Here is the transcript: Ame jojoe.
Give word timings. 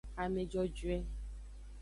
Ame 0.21 0.43
jojoe. 0.51 0.97